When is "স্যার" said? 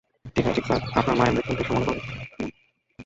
0.57-0.79